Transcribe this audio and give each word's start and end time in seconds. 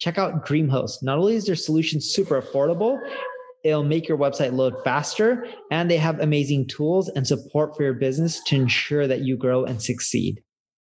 Check 0.00 0.16
out 0.16 0.46
DreamHost. 0.46 1.02
Not 1.02 1.18
only 1.18 1.34
is 1.34 1.44
their 1.44 1.54
solution 1.54 2.00
super 2.00 2.40
affordable, 2.40 2.98
it'll 3.64 3.84
make 3.84 4.08
your 4.08 4.16
website 4.16 4.54
load 4.54 4.74
faster, 4.82 5.46
and 5.70 5.90
they 5.90 5.98
have 5.98 6.18
amazing 6.20 6.68
tools 6.68 7.10
and 7.10 7.26
support 7.26 7.76
for 7.76 7.82
your 7.82 7.92
business 7.92 8.42
to 8.44 8.56
ensure 8.56 9.06
that 9.06 9.20
you 9.20 9.36
grow 9.36 9.64
and 9.64 9.82
succeed. 9.82 10.42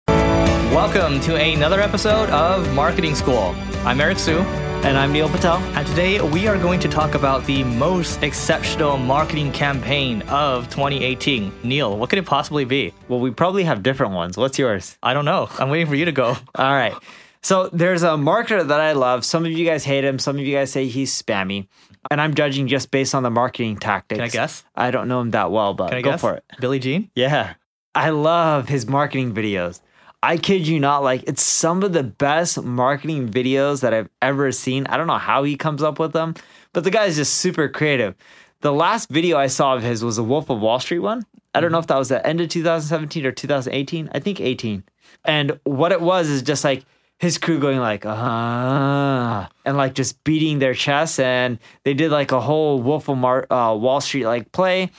Welcome 0.09 1.21
to 1.21 1.37
another 1.37 1.81
episode 1.81 2.29
of 2.31 2.75
Marketing 2.75 3.15
School. 3.15 3.55
I'm 3.85 4.01
Eric 4.01 4.19
Siu. 4.19 4.41
And 4.41 4.99
I'm 4.99 5.13
Neil 5.13 5.29
Patel. 5.29 5.57
And 5.57 5.87
today 5.87 6.21
we 6.21 6.49
are 6.49 6.59
going 6.59 6.81
to 6.81 6.89
talk 6.89 7.15
about 7.15 7.45
the 7.47 7.63
most 7.65 8.23
exceptional 8.23 8.99
marketing 8.99 9.53
campaign 9.53 10.23
of 10.23 10.69
2018. 10.71 11.53
Neil, 11.63 11.97
what 11.97 12.11
could 12.11 12.19
it 12.19 12.27
possibly 12.27 12.65
be? 12.65 12.93
Well, 13.09 13.21
we 13.21 13.31
probably 13.31 13.65
have 13.65 13.83
different 13.83 14.15
ones. 14.15 14.37
What's 14.37 14.59
yours? 14.59 14.99
I 15.03 15.15
don't 15.15 15.25
know. 15.25 15.49
I'm 15.59 15.71
waiting 15.71 15.87
for 15.87 15.95
you 15.95 16.05
to 16.05 16.13
go. 16.13 16.37
All 16.57 16.73
right. 16.73 16.95
So 17.43 17.69
there's 17.73 18.03
a 18.03 18.11
marketer 18.11 18.67
that 18.67 18.81
I 18.81 18.93
love. 18.93 19.25
Some 19.25 19.45
of 19.45 19.53
you 19.53 19.65
guys 19.65 19.85
hate 19.85 20.05
him. 20.05 20.19
Some 20.19 20.37
of 20.37 20.43
you 20.43 20.55
guys 20.55 20.73
say 20.73 20.87
he's 20.87 21.21
spammy. 21.21 21.69
And 22.11 22.21
I'm 22.21 22.35
judging 22.35 22.69
just 22.69 22.91
based 22.91 23.15
on 23.15 23.23
the 23.23 23.31
marketing 23.31 23.79
tactics. 23.79 24.19
Can 24.19 24.25
I 24.25 24.29
guess? 24.29 24.65
I 24.75 24.91
don't 24.91 25.09
know 25.09 25.21
him 25.21 25.31
that 25.31 25.51
well, 25.51 25.75
but 25.75 25.89
Can 25.89 25.99
I 25.99 26.03
go 26.03 26.13
guess? 26.13 26.21
for 26.21 26.35
it. 26.35 26.45
Billy 26.61 26.79
Gene? 26.79 27.11
Yeah. 27.15 27.55
I 27.95 28.11
love 28.11 28.69
his 28.69 28.87
marketing 28.87 29.35
videos. 29.35 29.81
I 30.23 30.39
kid 30.39 30.67
you 30.67 30.81
not, 30.81 31.03
like 31.03 31.25
it's 31.27 31.43
some 31.43 31.83
of 31.83 31.93
the 31.93 32.03
best 32.03 32.63
marketing 32.63 33.29
videos 33.29 33.81
that 33.83 33.95
I've 33.95 34.09
ever 34.21 34.51
seen. 34.51 34.87
I 34.87 34.97
don't 34.97 35.07
know 35.07 35.19
how 35.19 35.45
he 35.45 35.57
comes 35.57 35.83
up 35.83 35.99
with 35.99 36.13
them, 36.13 36.35
but 36.73 36.85
the 36.85 36.91
guy's 36.91 37.17
just 37.17 37.35
super 37.35 37.69
creative. 37.69 38.15
The 38.61 38.73
last 38.73 39.09
video 39.09 39.37
I 39.37 39.47
saw 39.47 39.77
of 39.77 39.83
his 39.83 40.03
was 40.03 40.17
the 40.17 40.25
Wolf 40.25 40.51
of 40.51 40.61
Wall 40.61 40.81
Street 40.81 40.99
one. 41.01 41.25
I 41.55 41.61
don't 41.61 41.69
mm-hmm. 41.69 41.75
know 41.75 41.79
if 41.79 41.87
that 41.87 41.99
was 41.99 42.09
the 42.09 42.27
end 42.27 42.41
of 42.41 42.49
2017 42.49 43.25
or 43.25 43.33
2018. 43.33 44.11
I 44.13 44.19
think 44.19 44.41
18. 44.41 44.83
And 45.25 45.61
what 45.65 45.93
it 45.93 46.01
was 46.01 46.29
is 46.29 46.43
just 46.43 46.65
like 46.65 46.85
his 47.19 47.39
crew 47.39 47.59
going 47.59 47.79
like, 47.79 48.05
uh, 48.05 49.47
and 49.65 49.77
like 49.77 49.95
just 49.95 50.23
beating 50.25 50.59
their 50.59 50.75
chests. 50.75 51.19
And 51.19 51.59
they 51.85 51.95
did 51.95 52.11
like 52.11 52.33
a 52.33 52.41
whole 52.41 52.81
Wolf 52.83 53.09
of 53.09 53.19
Mar- 53.19 53.47
uh, 53.51 53.75
Wall 53.75 54.01
Street 54.01 54.27
like 54.27 54.53
play. 54.53 54.91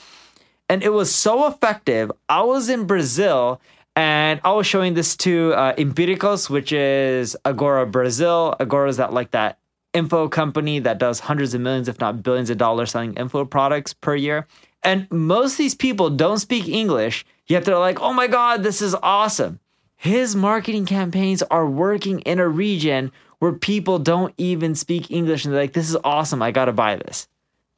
And 0.69 0.83
it 0.83 0.89
was 0.89 1.13
so 1.13 1.47
effective. 1.47 2.11
I 2.27 2.41
was 2.41 2.69
in 2.69 2.85
Brazil 2.85 3.61
and 3.95 4.39
I 4.43 4.51
was 4.51 4.67
showing 4.67 4.93
this 4.93 5.15
to 5.17 5.53
uh, 5.53 5.73
Empiricus, 5.75 6.49
which 6.49 6.71
is 6.71 7.37
Agora 7.45 7.85
Brazil. 7.85 8.55
Agora 8.59 8.89
is 8.89 8.97
that 8.97 9.13
like 9.13 9.31
that 9.31 9.59
info 9.93 10.27
company 10.27 10.79
that 10.79 10.99
does 10.99 11.19
hundreds 11.19 11.53
of 11.53 11.61
millions, 11.61 11.87
if 11.87 11.99
not 11.99 12.21
billions 12.21 12.49
of 12.49 12.57
dollars 12.57 12.91
selling 12.91 13.13
info 13.15 13.45
products 13.45 13.93
per 13.93 14.15
year. 14.15 14.45
And 14.83 15.09
most 15.11 15.53
of 15.53 15.57
these 15.57 15.75
people 15.75 16.09
don't 16.09 16.37
speak 16.37 16.67
English, 16.67 17.25
yet 17.47 17.65
they're 17.65 17.79
like, 17.79 17.99
oh 17.99 18.13
my 18.13 18.27
God, 18.27 18.61
this 18.61 18.81
is 18.81 18.95
awesome. 19.02 19.59
His 19.97 20.35
marketing 20.35 20.85
campaigns 20.85 21.43
are 21.43 21.67
working 21.67 22.19
in 22.21 22.39
a 22.39 22.47
region 22.47 23.11
where 23.39 23.53
people 23.53 23.99
don't 23.99 24.33
even 24.37 24.75
speak 24.75 25.11
English 25.11 25.43
and 25.43 25.53
they're 25.53 25.61
like, 25.61 25.73
this 25.73 25.89
is 25.89 25.97
awesome. 26.03 26.41
I 26.41 26.51
got 26.51 26.65
to 26.65 26.73
buy 26.73 26.95
this. 26.95 27.27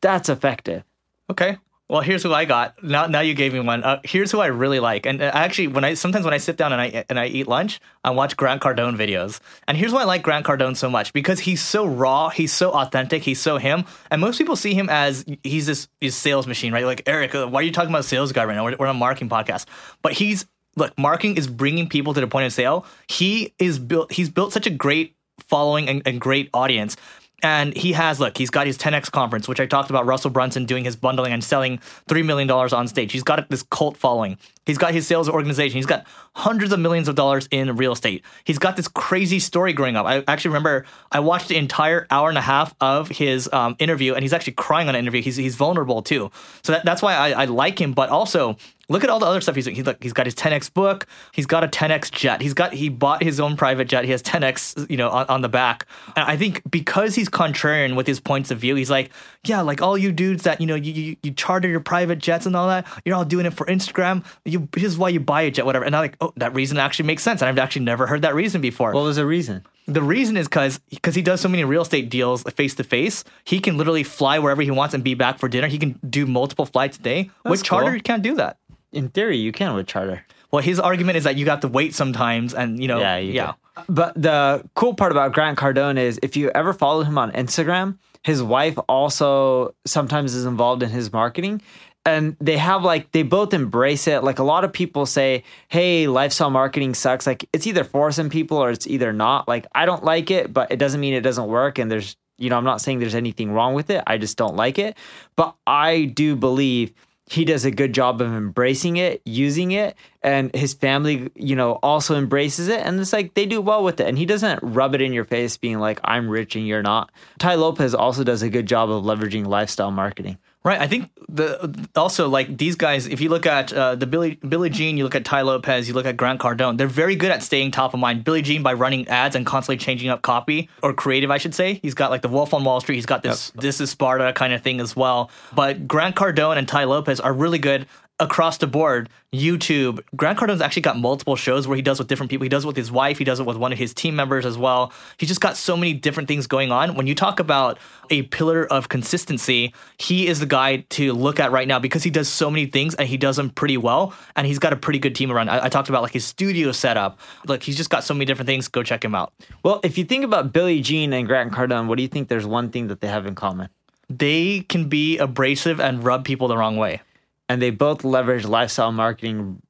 That's 0.01 0.29
effective. 0.29 0.83
Okay. 1.29 1.57
Well, 1.89 2.01
here's 2.01 2.21
who 2.21 2.31
I 2.31 2.45
got. 2.45 2.83
Now, 2.83 3.08
now 3.08 3.21
you 3.21 3.33
gave 3.33 3.52
me 3.52 3.59
one. 3.61 3.83
Uh, 3.83 3.99
here's 4.03 4.31
who 4.31 4.39
I 4.39 4.47
really 4.47 4.79
like. 4.79 5.08
And 5.08 5.23
uh, 5.23 5.31
actually, 5.33 5.69
when 5.69 5.83
I 5.83 5.95
sometimes 5.95 6.23
when 6.23 6.35
I 6.35 6.37
sit 6.37 6.55
down 6.55 6.71
and 6.71 6.79
I 6.79 7.03
and 7.09 7.19
I 7.19 7.25
eat 7.25 7.47
lunch, 7.47 7.79
I 8.03 8.11
watch 8.11 8.37
Grant 8.37 8.61
Cardone 8.61 8.95
videos. 8.95 9.39
And 9.67 9.75
here's 9.75 9.91
why 9.91 10.02
I 10.02 10.03
like 10.03 10.21
Grant 10.21 10.45
Cardone 10.45 10.77
so 10.77 10.87
much 10.87 11.13
because 11.13 11.39
he's 11.39 11.63
so 11.63 11.87
raw, 11.87 12.29
he's 12.29 12.53
so 12.53 12.71
authentic, 12.71 13.23
he's 13.23 13.41
so 13.41 13.58
him. 13.58 13.85
And 14.11 14.21
most 14.21 14.37
people 14.37 14.55
see 14.55 14.75
him 14.75 14.87
as 14.87 15.25
he's 15.43 15.65
this, 15.65 15.87
sales 16.15 16.45
machine, 16.45 16.73
right? 16.73 16.85
Like 16.85 17.02
Eric, 17.08 17.33
uh, 17.33 17.47
why 17.47 17.61
are 17.61 17.63
you 17.63 17.71
talking 17.71 17.89
about 17.89 18.05
sales 18.05 18.31
guy 18.33 18.45
right 18.45 18.55
now? 18.55 18.65
We're, 18.65 18.75
we're 18.77 18.87
on 18.87 18.95
a 18.95 18.99
marketing 18.99 19.29
podcast, 19.29 19.65
but 20.03 20.13
he's 20.13 20.45
look, 20.79 20.97
marketing 20.97 21.37
is 21.37 21.47
bringing 21.47 21.87
people 21.87 22.13
to 22.13 22.21
the 22.21 22.27
point 22.27 22.45
of 22.45 22.53
sale. 22.53 22.85
He 23.07 23.53
is 23.59 23.77
built. 23.77 24.11
He's 24.11 24.29
built 24.29 24.53
such 24.53 24.65
a 24.65 24.71
great 24.71 25.15
following 25.47 25.87
and, 25.87 26.01
and 26.05 26.19
great 26.19 26.49
audience. 26.53 26.97
And 27.41 27.75
he 27.75 27.93
has, 27.93 28.19
look, 28.19 28.37
he's 28.37 28.49
got 28.49 28.67
his 28.67 28.77
10X 28.77 29.11
conference, 29.11 29.47
which 29.47 29.59
I 29.59 29.65
talked 29.65 29.89
about 29.89 30.05
Russell 30.05 30.29
Brunson 30.29 30.65
doing 30.65 30.83
his 30.83 30.95
bundling 30.95 31.31
and 31.31 31.43
selling 31.43 31.79
$3 32.09 32.25
million 32.25 32.49
on 32.51 32.87
stage. 32.87 33.11
He's 33.11 33.23
got 33.23 33.49
this 33.49 33.63
cult 33.63 33.95
following. 33.95 34.37
He's 34.65 34.77
got 34.77 34.93
his 34.93 35.07
sales 35.07 35.29
organization. 35.29 35.77
He's 35.77 35.85
got 35.85 36.05
hundreds 36.35 36.73
of 36.73 36.79
millions 36.79 37.07
of 37.07 37.15
dollars 37.15 37.47
in 37.49 37.75
real 37.77 37.93
estate. 37.93 38.23
He's 38.43 38.59
got 38.59 38.75
this 38.75 38.87
crazy 38.87 39.39
story 39.39 39.73
growing 39.73 39.95
up. 39.95 40.05
I 40.05 40.23
actually 40.27 40.49
remember 40.49 40.85
I 41.11 41.21
watched 41.21 41.47
the 41.47 41.55
entire 41.55 42.05
hour 42.11 42.29
and 42.29 42.37
a 42.37 42.41
half 42.41 42.75
of 42.81 43.07
his 43.07 43.49
um, 43.53 43.75
interview, 43.79 44.13
and 44.13 44.21
he's 44.21 44.33
actually 44.33 44.53
crying 44.53 44.89
on 44.89 44.95
an 44.95 44.99
interview. 44.99 45.21
He's, 45.21 45.37
he's 45.37 45.55
vulnerable 45.55 46.01
too. 46.01 46.31
So 46.61 46.73
that, 46.73 46.85
that's 46.85 47.01
why 47.01 47.15
I, 47.15 47.43
I 47.43 47.45
like 47.45 47.79
him. 47.79 47.93
But 47.93 48.09
also, 48.09 48.57
look 48.89 49.04
at 49.04 49.10
all 49.10 49.20
the 49.20 49.26
other 49.26 49.39
stuff 49.39 49.55
he's 49.55 49.66
doing. 49.66 49.76
He's, 49.76 49.86
look, 49.86 50.04
he's 50.04 50.14
got 50.14 50.26
his 50.26 50.36
10x 50.36 50.73
book. 50.73 51.08
He's 51.32 51.45
got 51.45 51.64
a 51.64 51.67
10x 51.67 52.11
jet. 52.11 52.42
He's 52.42 52.54
got 52.54 52.73
he 52.73 52.89
bought 52.89 53.23
his 53.23 53.39
own 53.39 53.55
private 53.55 53.88
jet. 53.88 54.04
He 54.04 54.11
has 54.11 54.22
10x, 54.22 54.89
you 54.89 54.98
know, 54.98 55.10
on, 55.10 55.26
on 55.27 55.42
the 55.42 55.50
back. 55.50 55.86
And 56.16 56.26
I 56.26 56.36
think 56.36 56.61
because 56.70 57.16
he's 57.16 57.30
contrarian 57.30 57.95
with 57.95 58.08
his 58.08 58.20
points 58.20 58.52
of 58.52 58.60
view, 58.60 58.76
he's 58.76 58.89
like, 58.89 59.11
yeah, 59.45 59.61
like 59.61 59.82
all 59.82 59.98
you 59.98 60.11
dudes 60.11 60.44
that 60.44 60.60
you 60.60 60.67
know 60.67 60.76
you 60.76 60.92
you, 60.92 61.16
you 61.23 61.32
charter 61.32 61.67
your 61.67 61.80
private 61.80 62.20
jets 62.20 62.45
and 62.45 62.55
all 62.55 62.67
that, 62.67 62.86
you're 63.05 63.16
all 63.16 63.26
doing 63.26 63.45
it 63.45 63.54
for 63.54 63.66
Instagram. 63.67 64.26
You 64.44 64.67
this 64.73 64.83
is 64.83 64.98
why 64.98 65.10
you 65.10 65.20
buy 65.20 65.44
a 65.44 65.52
jet, 65.52 65.66
whatever. 65.66 65.86
And 65.86 65.95
I'm 65.95 66.02
like, 66.02 66.17
oh, 66.20 66.33
that 66.38 66.54
reason 66.54 66.77
actually 66.77 67.06
makes 67.06 67.23
sense. 67.23 67.42
And 67.42 67.50
I've 67.50 67.58
actually 67.60 67.86
never 67.86 68.08
heard 68.08 68.23
that 68.23 68.36
reason 68.36 68.60
before. 68.60 68.92
What 68.94 69.04
was 69.04 69.16
the 69.17 69.26
reason? 69.26 69.64
The 69.86 70.02
reason 70.04 70.38
is 70.38 70.48
because 70.48 70.80
because 70.89 71.16
he 71.16 71.21
does 71.21 71.42
so 71.42 71.50
many 71.50 71.64
real 71.64 71.82
estate 71.82 72.10
deals 72.10 72.44
face 72.44 72.76
to 72.76 72.83
face, 72.83 73.23
he 73.44 73.60
can 73.60 73.77
literally 73.77 74.04
fly 74.04 74.38
wherever 74.39 74.61
he 74.61 74.71
wants 74.71 74.94
and 74.94 75.04
be 75.04 75.14
back 75.16 75.39
for 75.39 75.48
dinner. 75.48 75.67
He 75.67 75.80
can 75.80 76.00
do 76.08 76.26
multiple 76.26 76.66
flights 76.66 76.98
a 76.98 77.02
day. 77.02 77.23
That's 77.44 77.52
With 77.52 77.64
charter, 77.64 77.88
cool. 77.88 77.95
you 77.95 78.02
can't 78.02 78.21
do 78.21 78.36
that. 78.36 78.58
In 78.92 79.10
theory, 79.10 79.38
you 79.38 79.52
can 79.52 79.73
with 79.76 79.88
charter. 79.88 80.26
Well, 80.52 80.64
his 80.64 80.80
argument 80.80 81.17
is 81.17 81.26
that 81.26 81.36
you 81.36 81.45
have 81.48 81.60
to 81.60 81.67
wait 81.67 81.94
sometimes, 81.94 82.54
and 82.54 82.82
you 82.82 82.88
know, 82.88 83.00
Yeah, 83.00 83.17
you 83.17 83.33
yeah. 83.33 83.54
do. 83.76 83.83
But 83.88 84.20
the 84.22 84.67
cool 84.73 84.94
part 84.95 85.11
about 85.11 85.32
Grant 85.33 85.58
Cardone 85.58 85.98
is 85.98 86.20
if 86.23 86.36
you 86.36 86.50
ever 86.55 86.73
follow 86.73 87.04
him 87.04 87.17
on 87.17 87.32
Instagram, 87.33 87.98
his 88.23 88.42
wife 88.44 88.77
also 88.89 89.73
sometimes 89.86 90.33
is 90.36 90.45
involved 90.45 90.83
in 90.83 90.89
his 90.89 91.14
marketing. 91.14 91.61
And 92.05 92.36
they 92.42 92.58
have 92.58 92.83
like 92.83 93.11
they 93.11 93.23
both 93.23 93.54
embrace 93.54 94.08
it. 94.08 94.23
Like 94.23 94.39
a 94.39 94.44
lot 94.44 94.64
of 94.64 94.73
people 94.73 95.06
say, 95.06 95.44
"Hey, 95.67 96.08
lifestyle 96.08 96.50
marketing 96.50 96.95
sucks." 96.95 97.27
Like 97.27 97.48
it's 97.54 97.67
either 97.67 97.83
for 97.83 98.11
some 98.11 98.30
people 98.30 98.58
or 98.58 98.71
it's 98.71 98.88
either 98.88 99.14
not. 99.14 99.48
Like 99.48 99.67
I 99.76 99.86
don't 99.86 100.04
like 100.04 100.32
it, 100.32 100.52
but 100.52 100.71
it 100.71 100.77
doesn't 100.77 101.00
mean 101.00 101.14
it 101.14 101.21
doesn't 101.21 101.48
work. 101.48 101.77
And 101.77 101.92
there's, 101.92 102.16
you 102.38 102.50
know, 102.50 102.58
I'm 102.58 102.64
not 102.64 102.82
saying 102.82 103.00
there's 103.00 103.16
anything 103.16 103.52
wrong 103.52 103.73
with 103.76 103.89
it. 103.89 104.02
I 104.08 104.17
just 104.17 104.38
don't 104.38 104.56
like 104.56 104.80
it. 104.80 104.98
But 105.36 105.56
I 105.67 106.06
do 106.06 106.36
believe 106.36 106.94
he 107.29 107.45
does 107.45 107.63
a 107.63 107.71
good 107.71 107.93
job 107.93 108.21
of 108.21 108.33
embracing 108.33 108.97
it, 108.97 109.21
using 109.23 109.71
it, 109.71 109.95
and 110.23 110.53
his 110.55 110.73
family, 110.73 111.29
you 111.35 111.55
know, 111.55 111.73
also 111.83 112.15
embraces 112.15 112.67
it. 112.67 112.79
And 112.79 112.99
it's 112.99 113.13
like 113.13 113.35
they 113.35 113.45
do 113.45 113.61
well 113.61 113.83
with 113.83 113.99
it. 113.99 114.07
And 114.07 114.17
he 114.17 114.25
doesn't 114.25 114.59
rub 114.63 114.95
it 114.95 115.01
in 115.01 115.13
your 115.13 115.25
face 115.25 115.55
being 115.55 115.77
like, 115.77 115.99
I'm 116.03 116.27
rich 116.27 116.55
and 116.55 116.65
you're 116.67 116.81
not. 116.81 117.11
Tai 117.37 117.55
Lopez 117.55 117.93
also 117.93 118.23
does 118.23 118.41
a 118.41 118.49
good 118.49 118.65
job 118.65 118.89
of 118.89 119.03
leveraging 119.03 119.45
lifestyle 119.45 119.91
marketing. 119.91 120.39
Right. 120.61 120.81
I 120.81 120.87
think 120.87 121.09
the 121.30 121.87
also 121.95 122.27
like 122.27 122.58
these 122.58 122.75
guys. 122.75 123.08
If 123.08 123.21
you 123.21 123.30
look 123.30 123.45
at 123.45 123.71
uh, 123.71 123.95
the 123.95 124.05
Billy 124.05 124.36
Billy 124.36 124.70
Gene, 124.70 124.97
you 124.97 125.05
look 125.05 125.15
at 125.15 125.23
Tai 125.23 125.43
Lopez, 125.43 125.87
you 125.87 125.93
look 125.93 126.05
at 126.05 126.17
Grant 126.17 126.42
Cardone. 126.42 126.77
They're 126.77 126.87
very 126.87 127.15
good 127.15 127.31
at 127.31 127.42
staying 127.42 127.71
top 127.71 127.93
of 127.93 127.99
mind. 128.01 128.25
Billy 128.25 128.42
Gene 128.42 128.62
by 128.62 128.74
running 128.74 129.07
ads 129.07 129.38
and 129.38 129.45
constantly 129.45 129.77
changing 129.77 130.09
up 130.09 130.21
copy 130.21 130.67
or 130.83 130.94
creative, 130.94 131.31
I 131.31 131.38
should 131.38 131.56
say. 131.56 131.75
He's 131.75 131.94
got 131.94 132.11
like 132.11 132.21
the 132.21 132.27
Wolf 132.27 132.53
on 132.53 132.65
Wall 132.65 132.81
Street. 132.81 132.95
He's 132.95 133.06
got 133.06 133.23
this 133.23 133.51
this 133.51 133.79
is 133.79 133.89
Sparta 133.89 134.33
kind 134.33 134.51
of 134.51 134.61
thing 134.61 134.81
as 134.81 134.97
well. 134.97 135.31
But 135.56 135.88
Grant 135.88 136.15
Cardone 136.17 136.57
and 136.57 136.67
Tai 136.67 136.83
Lopez 136.83 137.21
are 137.21 137.31
really 137.31 137.59
good 137.59 137.88
across 138.19 138.57
the 138.57 138.68
board. 138.68 139.10
YouTube. 139.33 140.00
Grant 140.16 140.39
Cardone's 140.39 140.62
actually 140.62 140.81
got 140.81 140.98
multiple 140.98 141.36
shows 141.36 141.68
where 141.68 141.75
he 141.75 141.81
does 141.81 142.00
with 142.00 142.07
different 142.07 142.31
people. 142.31 142.44
He 142.44 142.50
does 142.50 142.63
it 142.63 142.68
with 142.68 142.75
his 142.75 142.92
wife. 142.92 143.19
He 143.19 143.24
does 143.24 143.39
it 143.39 143.45
with 143.45 143.57
one 143.57 143.71
of 143.71 143.77
his 143.77 143.94
team 143.94 144.16
members 144.16 144.45
as 144.45 144.57
well. 144.57 144.92
He's 145.18 145.30
just 145.30 145.42
got 145.42 145.56
so 145.56 145.77
many 145.77 145.94
different 145.94 146.27
things 146.27 146.48
going 146.48 146.71
on. 146.71 146.95
When 146.95 147.06
you 147.06 147.13
talk 147.13 147.39
about 147.39 147.77
a 148.10 148.24
pillar 148.24 148.66
of 148.66 148.89
consistency, 148.89 149.74
he 150.00 150.27
is 150.27 150.39
the 150.39 150.48
guy 150.48 150.77
to 150.89 151.13
look 151.13 151.39
at 151.39 151.51
right 151.51 151.68
now 151.68 151.77
because 151.77 152.04
he 152.04 152.10
does 152.10 152.27
so 152.27 152.50
many 152.50 152.66
things 152.66 152.95
and 152.95 153.07
he 153.07 153.18
does 153.18 153.36
them 153.36 153.51
pretty 153.51 153.77
well. 153.77 154.16
And 154.36 154.48
he's 154.48 154.60
got 154.60 154.74
a 154.74 154.77
pretty 154.77 155.00
good 155.00 155.13
team 155.13 155.31
around. 155.31 155.50
I, 155.50 155.66
I 155.66 155.69
talked 155.69 155.89
about 155.89 156.01
like 156.01 156.13
his 156.13 156.25
studio 156.25 156.71
setup. 156.71 157.19
Like 157.48 157.62
he's 157.62 157.77
just 157.77 157.92
got 157.92 158.04
so 158.04 158.16
many 158.16 158.25
different 158.25 158.48
things. 158.48 158.68
Go 158.68 158.81
check 158.81 159.06
him 159.06 159.13
out. 159.13 159.31
Well, 159.62 159.80
if 159.83 159.98
you 159.98 160.06
think 160.06 160.24
about 160.24 160.51
Billy 160.51 160.81
Gene 160.81 161.13
and 161.13 161.27
Grant 161.27 161.54
Cardone, 161.54 161.88
what 161.88 161.98
do 161.98 162.01
you 162.01 162.10
think 162.10 162.30
there's 162.30 162.48
one 162.48 162.71
thing 162.71 162.88
that 162.88 163.00
they 163.00 163.07
have 163.07 163.27
in 163.27 163.36
common? 163.36 163.69
They 164.10 164.62
can 164.62 164.89
be 164.89 165.19
abrasive 165.19 165.80
and 165.80 166.04
rub 166.04 166.25
people 166.25 166.48
the 166.48 166.57
wrong 166.57 166.77
way. 166.77 167.01
And 167.49 167.61
they 167.61 167.71
both 167.71 168.03
leverage 168.03 168.45
lifestyle 168.45 168.91
marketing 168.91 169.61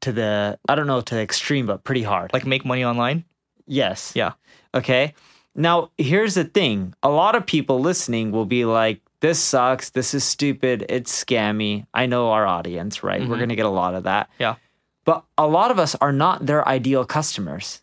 to 0.00 0.10
the, 0.10 0.58
I 0.68 0.74
don't 0.74 0.86
know, 0.86 1.00
to 1.00 1.14
the 1.14 1.20
extreme, 1.20 1.66
but 1.66 1.84
pretty 1.84 2.02
hard. 2.02 2.32
Like 2.32 2.46
make 2.46 2.64
money 2.64 2.84
online. 2.84 3.24
yes. 3.66 4.12
Yeah. 4.14 4.32
Okay. 4.74 5.14
Now, 5.54 5.90
here's 5.96 6.34
the 6.34 6.44
thing 6.44 6.94
a 7.02 7.08
lot 7.08 7.34
of 7.34 7.46
people 7.46 7.80
listening 7.80 8.32
will 8.32 8.44
be 8.46 8.64
like, 8.64 9.00
this 9.20 9.38
sucks. 9.38 9.90
This 9.90 10.12
is 10.12 10.24
stupid. 10.24 10.84
It's 10.88 11.24
scammy. 11.24 11.86
I 11.94 12.06
know 12.06 12.30
our 12.30 12.46
audience, 12.46 13.02
right? 13.02 13.20
We're 13.20 13.26
mm-hmm. 13.26 13.36
going 13.36 13.48
to 13.48 13.56
get 13.56 13.66
a 13.66 13.70
lot 13.70 13.94
of 13.94 14.04
that. 14.04 14.28
Yeah. 14.38 14.56
But 15.04 15.24
a 15.38 15.46
lot 15.46 15.70
of 15.70 15.78
us 15.78 15.94
are 15.94 16.12
not 16.12 16.44
their 16.44 16.66
ideal 16.68 17.04
customers. 17.04 17.80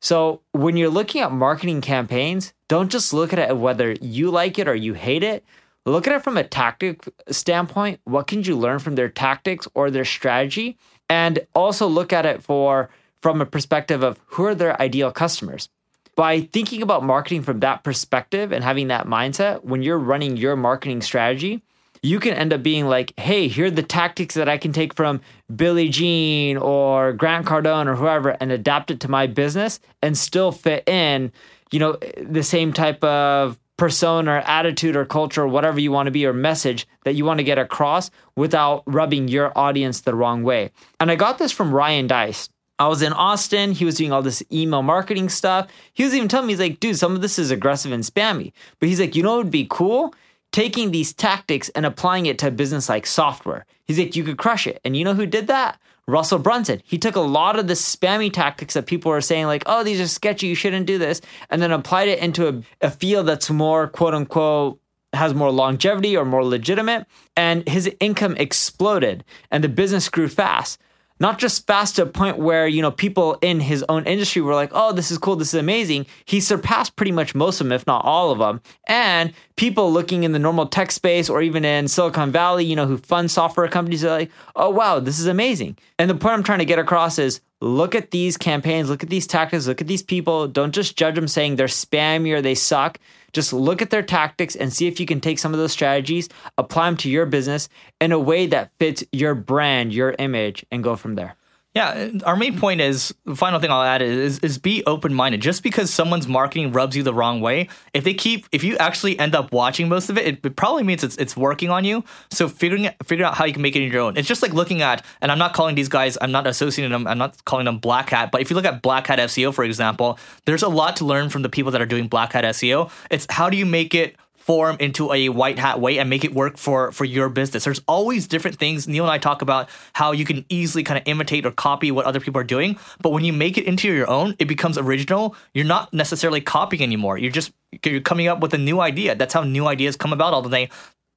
So 0.00 0.42
when 0.52 0.76
you're 0.76 0.90
looking 0.90 1.22
at 1.22 1.32
marketing 1.32 1.80
campaigns, 1.80 2.52
don't 2.68 2.90
just 2.90 3.12
look 3.12 3.32
at 3.32 3.38
it 3.38 3.56
whether 3.56 3.92
you 4.00 4.30
like 4.30 4.58
it 4.58 4.68
or 4.68 4.74
you 4.74 4.94
hate 4.94 5.24
it. 5.24 5.44
Look 5.88 6.06
at 6.06 6.14
it 6.14 6.22
from 6.22 6.36
a 6.36 6.44
tactic 6.44 7.08
standpoint. 7.30 8.00
What 8.04 8.26
can 8.26 8.42
you 8.42 8.56
learn 8.56 8.78
from 8.78 8.94
their 8.94 9.08
tactics 9.08 9.66
or 9.74 9.90
their 9.90 10.04
strategy? 10.04 10.76
And 11.08 11.46
also 11.54 11.86
look 11.86 12.12
at 12.12 12.26
it 12.26 12.42
for 12.42 12.90
from 13.22 13.40
a 13.40 13.46
perspective 13.46 14.02
of 14.02 14.20
who 14.26 14.44
are 14.44 14.54
their 14.54 14.80
ideal 14.80 15.10
customers. 15.10 15.68
By 16.14 16.42
thinking 16.42 16.82
about 16.82 17.04
marketing 17.04 17.42
from 17.42 17.60
that 17.60 17.84
perspective 17.84 18.52
and 18.52 18.62
having 18.62 18.88
that 18.88 19.06
mindset, 19.06 19.64
when 19.64 19.82
you're 19.82 19.98
running 19.98 20.36
your 20.36 20.56
marketing 20.56 21.00
strategy, 21.00 21.62
you 22.02 22.20
can 22.20 22.34
end 22.34 22.52
up 22.52 22.62
being 22.62 22.86
like, 22.86 23.18
hey, 23.18 23.48
here 23.48 23.66
are 23.66 23.70
the 23.70 23.82
tactics 23.82 24.34
that 24.34 24.48
I 24.48 24.58
can 24.58 24.72
take 24.72 24.94
from 24.94 25.20
Billy 25.54 25.88
Gene 25.88 26.56
or 26.56 27.12
Grant 27.12 27.46
Cardone 27.46 27.86
or 27.86 27.96
whoever 27.96 28.30
and 28.40 28.52
adapt 28.52 28.90
it 28.90 29.00
to 29.00 29.10
my 29.10 29.26
business 29.26 29.80
and 30.02 30.18
still 30.18 30.52
fit 30.52 30.88
in, 30.88 31.32
you 31.70 31.78
know, 31.78 31.98
the 32.20 32.42
same 32.42 32.72
type 32.72 33.02
of 33.02 33.58
persona 33.78 34.32
or 34.32 34.38
attitude 34.38 34.94
or 34.94 35.06
culture 35.06 35.42
or 35.42 35.48
whatever 35.48 35.80
you 35.80 35.90
want 35.90 36.06
to 36.06 36.10
be 36.10 36.26
or 36.26 36.34
message 36.34 36.86
that 37.04 37.14
you 37.14 37.24
want 37.24 37.38
to 37.38 37.44
get 37.44 37.58
across 37.58 38.10
without 38.36 38.82
rubbing 38.86 39.28
your 39.28 39.56
audience 39.56 40.02
the 40.02 40.14
wrong 40.14 40.42
way. 40.42 40.70
And 41.00 41.10
I 41.10 41.16
got 41.16 41.38
this 41.38 41.52
from 41.52 41.72
Ryan 41.72 42.06
Deiss. 42.06 42.50
I 42.78 42.88
was 42.88 43.02
in 43.02 43.12
Austin. 43.12 43.72
He 43.72 43.86
was 43.86 43.96
doing 43.96 44.12
all 44.12 44.22
this 44.22 44.42
email 44.52 44.82
marketing 44.82 45.30
stuff. 45.30 45.68
He 45.94 46.04
was 46.04 46.14
even 46.14 46.28
telling 46.28 46.46
me, 46.46 46.52
he's 46.52 46.60
like, 46.60 46.78
dude, 46.78 46.98
some 46.98 47.14
of 47.14 47.22
this 47.22 47.38
is 47.38 47.50
aggressive 47.50 47.90
and 47.90 48.04
spammy. 48.04 48.52
But 48.78 48.88
he's 48.88 49.00
like, 49.00 49.16
you 49.16 49.22
know 49.22 49.36
what 49.36 49.44
would 49.44 49.50
be 49.50 49.66
cool? 49.68 50.14
taking 50.52 50.90
these 50.90 51.12
tactics 51.12 51.68
and 51.70 51.84
applying 51.84 52.26
it 52.26 52.38
to 52.38 52.48
a 52.48 52.50
business 52.50 52.88
like 52.88 53.06
software. 53.06 53.66
He's 53.86 53.98
like, 53.98 54.16
you 54.16 54.24
could 54.24 54.38
crush 54.38 54.66
it. 54.66 54.80
And 54.84 54.96
you 54.96 55.04
know 55.04 55.14
who 55.14 55.26
did 55.26 55.46
that? 55.48 55.78
Russell 56.08 56.38
Brunson. 56.38 56.80
He 56.84 56.98
took 56.98 57.14
a 57.14 57.20
lot 57.20 57.58
of 57.58 57.68
the 57.68 57.74
spammy 57.74 58.32
tactics 58.32 58.74
that 58.74 58.86
people 58.86 59.12
are 59.12 59.20
saying, 59.20 59.46
like, 59.46 59.62
oh, 59.66 59.84
these 59.84 60.00
are 60.00 60.08
sketchy, 60.08 60.48
you 60.48 60.54
shouldn't 60.54 60.86
do 60.86 60.98
this, 60.98 61.20
and 61.50 61.62
then 61.62 61.70
applied 61.70 62.08
it 62.08 62.18
into 62.18 62.48
a, 62.48 62.86
a 62.86 62.90
field 62.90 63.28
that's 63.28 63.50
more 63.50 63.86
quote 63.86 64.14
unquote 64.14 64.80
has 65.12 65.32
more 65.34 65.50
longevity 65.50 66.16
or 66.16 66.24
more 66.24 66.44
legitimate. 66.44 67.06
And 67.36 67.66
his 67.68 67.90
income 68.00 68.36
exploded 68.36 69.24
and 69.50 69.62
the 69.62 69.68
business 69.68 70.08
grew 70.08 70.28
fast 70.28 70.80
not 71.20 71.38
just 71.38 71.66
fast 71.66 71.96
to 71.96 72.02
a 72.02 72.06
point 72.06 72.38
where 72.38 72.66
you 72.66 72.82
know 72.82 72.90
people 72.90 73.38
in 73.40 73.60
his 73.60 73.84
own 73.88 74.04
industry 74.06 74.42
were 74.42 74.54
like 74.54 74.70
oh 74.72 74.92
this 74.92 75.10
is 75.10 75.18
cool 75.18 75.36
this 75.36 75.54
is 75.54 75.60
amazing. 75.60 76.06
He 76.24 76.40
surpassed 76.40 76.96
pretty 76.96 77.12
much 77.12 77.34
most 77.34 77.60
of 77.60 77.66
them 77.66 77.72
if 77.72 77.86
not 77.86 78.04
all 78.04 78.30
of 78.30 78.38
them. 78.38 78.60
And 78.86 79.32
people 79.56 79.92
looking 79.92 80.24
in 80.24 80.32
the 80.32 80.38
normal 80.38 80.66
tech 80.66 80.90
space 80.90 81.28
or 81.28 81.42
even 81.42 81.64
in 81.64 81.88
silicon 81.88 82.30
valley 82.30 82.64
you 82.64 82.76
know 82.76 82.86
who 82.86 82.98
fund 82.98 83.30
software 83.30 83.68
companies 83.68 84.04
are 84.04 84.10
like 84.10 84.30
oh 84.56 84.70
wow 84.70 85.00
this 85.00 85.18
is 85.18 85.26
amazing. 85.26 85.76
And 85.98 86.10
the 86.10 86.14
point 86.14 86.34
i'm 86.34 86.42
trying 86.42 86.60
to 86.60 86.64
get 86.64 86.78
across 86.78 87.18
is 87.18 87.40
look 87.60 87.94
at 87.94 88.10
these 88.10 88.36
campaigns 88.36 88.88
look 88.88 89.02
at 89.02 89.08
these 89.08 89.26
tactics 89.26 89.66
look 89.66 89.80
at 89.80 89.86
these 89.86 90.02
people 90.02 90.46
don't 90.46 90.74
just 90.74 90.96
judge 90.96 91.14
them 91.14 91.28
saying 91.28 91.56
they're 91.56 91.66
spammy 91.66 92.32
or 92.32 92.40
they 92.40 92.54
suck 92.54 92.98
just 93.32 93.52
look 93.52 93.82
at 93.82 93.90
their 93.90 94.02
tactics 94.02 94.56
and 94.56 94.72
see 94.72 94.86
if 94.86 94.98
you 94.98 95.06
can 95.06 95.20
take 95.20 95.38
some 95.38 95.52
of 95.52 95.58
those 95.58 95.72
strategies, 95.72 96.28
apply 96.56 96.86
them 96.86 96.96
to 96.98 97.10
your 97.10 97.26
business 97.26 97.68
in 98.00 98.12
a 98.12 98.18
way 98.18 98.46
that 98.46 98.70
fits 98.78 99.04
your 99.12 99.34
brand, 99.34 99.92
your 99.92 100.14
image, 100.18 100.64
and 100.70 100.82
go 100.82 100.96
from 100.96 101.14
there. 101.14 101.36
Yeah, 101.78 102.10
our 102.26 102.34
main 102.34 102.58
point 102.58 102.80
is 102.80 103.14
the 103.24 103.36
final 103.36 103.60
thing 103.60 103.70
I'll 103.70 103.84
add 103.84 104.02
is 104.02 104.40
is 104.40 104.58
be 104.58 104.82
open 104.84 105.14
minded. 105.14 105.40
Just 105.40 105.62
because 105.62 105.94
someone's 105.94 106.26
marketing 106.26 106.72
rubs 106.72 106.96
you 106.96 107.04
the 107.04 107.14
wrong 107.14 107.40
way, 107.40 107.68
if 107.94 108.02
they 108.02 108.14
keep 108.14 108.46
if 108.50 108.64
you 108.64 108.76
actually 108.78 109.16
end 109.16 109.36
up 109.36 109.52
watching 109.52 109.88
most 109.88 110.10
of 110.10 110.18
it, 110.18 110.26
it, 110.26 110.44
it 110.44 110.56
probably 110.56 110.82
means 110.82 111.04
it's 111.04 111.16
it's 111.18 111.36
working 111.36 111.70
on 111.70 111.84
you. 111.84 112.02
So 112.32 112.48
figuring 112.48 112.90
figure 113.04 113.24
out 113.24 113.36
how 113.36 113.44
you 113.44 113.52
can 113.52 113.62
make 113.62 113.76
it 113.76 113.82
your 113.82 114.02
own. 114.02 114.16
It's 114.16 114.26
just 114.26 114.42
like 114.42 114.52
looking 114.52 114.82
at, 114.82 115.04
and 115.20 115.30
I'm 115.30 115.38
not 115.38 115.54
calling 115.54 115.76
these 115.76 115.88
guys, 115.88 116.18
I'm 116.20 116.32
not 116.32 116.48
associating 116.48 116.90
them, 116.90 117.06
I'm 117.06 117.18
not 117.18 117.44
calling 117.44 117.66
them 117.66 117.78
black 117.78 118.10
hat. 118.10 118.32
But 118.32 118.40
if 118.40 118.50
you 118.50 118.56
look 118.56 118.64
at 118.64 118.82
black 118.82 119.06
hat 119.06 119.20
SEO, 119.20 119.54
for 119.54 119.62
example, 119.62 120.18
there's 120.46 120.64
a 120.64 120.68
lot 120.68 120.96
to 120.96 121.04
learn 121.04 121.30
from 121.30 121.42
the 121.42 121.48
people 121.48 121.70
that 121.70 121.80
are 121.80 121.86
doing 121.86 122.08
black 122.08 122.32
hat 122.32 122.42
SEO. 122.42 122.90
It's 123.08 123.24
how 123.30 123.48
do 123.50 123.56
you 123.56 123.66
make 123.66 123.94
it 123.94 124.16
form 124.48 124.78
into 124.80 125.12
a 125.12 125.28
white 125.28 125.58
hat 125.58 125.78
way 125.78 125.98
and 125.98 126.08
make 126.08 126.24
it 126.24 126.32
work 126.32 126.56
for 126.56 126.90
for 126.90 127.04
your 127.04 127.28
business. 127.28 127.64
There's 127.64 127.82
always 127.86 128.26
different 128.26 128.58
things. 128.58 128.88
Neil 128.88 129.04
and 129.04 129.12
I 129.12 129.18
talk 129.18 129.42
about 129.42 129.68
how 129.92 130.12
you 130.12 130.24
can 130.24 130.46
easily 130.48 130.82
kind 130.82 130.96
of 130.96 131.06
imitate 131.06 131.44
or 131.44 131.50
copy 131.50 131.90
what 131.90 132.06
other 132.06 132.18
people 132.18 132.40
are 132.40 132.44
doing, 132.44 132.78
but 133.02 133.10
when 133.10 133.24
you 133.24 133.32
make 133.34 133.58
it 133.58 133.64
into 133.66 133.92
your 133.92 134.08
own, 134.08 134.34
it 134.38 134.46
becomes 134.46 134.78
original. 134.78 135.36
You're 135.52 135.66
not 135.66 135.92
necessarily 135.92 136.40
copying 136.40 136.82
anymore. 136.82 137.18
You're 137.18 137.30
just 137.30 137.52
you're 137.84 138.00
coming 138.00 138.26
up 138.26 138.40
with 138.40 138.54
a 138.54 138.58
new 138.58 138.80
idea. 138.80 139.14
That's 139.14 139.34
how 139.34 139.42
new 139.42 139.66
ideas 139.66 139.96
come 139.96 140.14
about 140.14 140.32
all 140.32 140.40
the 140.40 140.48
day 140.48 140.70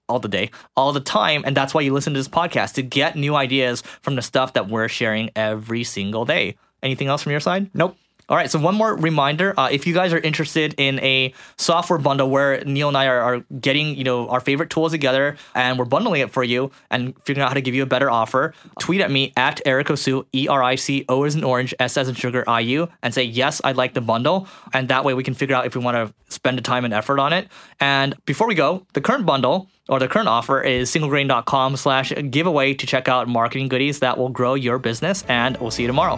all 0.09 0.19
the 0.19 0.27
day, 0.27 0.51
all 0.75 0.91
the 0.91 0.99
time. 0.99 1.41
And 1.45 1.55
that's 1.55 1.73
why 1.73 1.79
you 1.79 1.93
listen 1.93 2.11
to 2.11 2.19
this 2.19 2.27
podcast 2.27 2.73
to 2.73 2.81
get 2.81 3.15
new 3.15 3.33
ideas 3.33 3.81
from 4.01 4.15
the 4.15 4.21
stuff 4.21 4.51
that 4.53 4.67
we're 4.67 4.89
sharing 4.89 5.29
every 5.37 5.85
single 5.85 6.25
day. 6.25 6.57
Anything 6.83 7.07
else 7.07 7.23
from 7.23 7.31
your 7.31 7.39
side? 7.39 7.69
Nope. 7.73 7.95
All 8.31 8.37
right, 8.37 8.49
so 8.49 8.59
one 8.59 8.75
more 8.75 8.95
reminder: 8.95 9.53
uh, 9.59 9.67
if 9.69 9.85
you 9.85 9.93
guys 9.93 10.13
are 10.13 10.19
interested 10.19 10.73
in 10.77 10.99
a 10.99 11.33
software 11.57 11.99
bundle 11.99 12.29
where 12.29 12.63
Neil 12.63 12.87
and 12.87 12.95
I 12.95 13.07
are, 13.07 13.19
are, 13.19 13.39
getting 13.59 13.97
you 13.97 14.05
know 14.05 14.29
our 14.29 14.39
favorite 14.39 14.69
tools 14.69 14.93
together 14.93 15.35
and 15.53 15.77
we're 15.77 15.83
bundling 15.83 16.21
it 16.21 16.31
for 16.31 16.41
you 16.41 16.71
and 16.89 17.13
figuring 17.25 17.43
out 17.43 17.49
how 17.49 17.55
to 17.55 17.61
give 17.61 17.75
you 17.75 17.83
a 17.83 17.85
better 17.85 18.09
offer, 18.09 18.53
tweet 18.79 19.01
at 19.01 19.11
me 19.11 19.33
at 19.35 19.59
Eric 19.65 19.87
Osu, 19.87 20.25
E 20.33 20.47
R 20.47 20.63
I 20.63 20.75
C 20.75 21.03
O 21.09 21.25
as 21.25 21.35
in 21.35 21.43
orange, 21.43 21.73
S 21.77 21.97
as 21.97 22.07
in 22.07 22.15
sugar, 22.15 22.45
I 22.47 22.61
U, 22.61 22.87
and 23.03 23.13
say 23.13 23.23
yes, 23.23 23.59
I'd 23.65 23.75
like 23.75 23.95
the 23.95 24.01
bundle, 24.01 24.47
and 24.71 24.87
that 24.87 25.03
way 25.03 25.13
we 25.13 25.23
can 25.23 25.33
figure 25.33 25.57
out 25.57 25.65
if 25.65 25.75
we 25.75 25.81
want 25.81 25.97
to 25.97 26.33
spend 26.33 26.57
the 26.57 26.61
time 26.61 26.85
and 26.85 26.93
effort 26.93 27.19
on 27.19 27.33
it. 27.33 27.49
And 27.81 28.15
before 28.25 28.47
we 28.47 28.55
go, 28.55 28.87
the 28.93 29.01
current 29.01 29.25
bundle 29.25 29.67
or 29.89 29.99
the 29.99 30.07
current 30.07 30.29
offer 30.29 30.61
is 30.61 30.89
singlegrain.com 30.89 31.75
slash 31.75 32.13
giveaway 32.29 32.75
to 32.75 32.87
check 32.87 33.09
out 33.09 33.27
marketing 33.27 33.67
goodies 33.67 33.99
that 33.99 34.17
will 34.17 34.29
grow 34.29 34.53
your 34.53 34.79
business. 34.79 35.25
And 35.27 35.57
we'll 35.57 35.71
see 35.71 35.83
you 35.83 35.87
tomorrow. 35.87 36.17